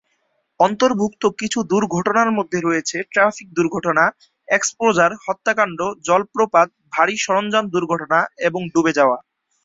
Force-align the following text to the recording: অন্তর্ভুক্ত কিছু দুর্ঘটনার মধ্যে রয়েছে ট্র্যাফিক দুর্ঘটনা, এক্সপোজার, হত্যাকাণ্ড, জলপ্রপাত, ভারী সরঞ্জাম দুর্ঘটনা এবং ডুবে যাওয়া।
অন্তর্ভুক্ত 0.59 1.23
কিছু 1.39 1.59
দুর্ঘটনার 1.71 2.29
মধ্যে 2.37 2.59
রয়েছে 2.59 2.97
ট্র্যাফিক 3.11 3.47
দুর্ঘটনা, 3.57 4.05
এক্সপোজার, 4.47 5.11
হত্যাকাণ্ড, 5.25 5.79
জলপ্রপাত, 6.07 6.67
ভারী 6.93 7.15
সরঞ্জাম 7.17 7.65
দুর্ঘটনা 7.73 8.19
এবং 8.47 8.61
ডুবে 8.73 8.91
যাওয়া। 8.99 9.17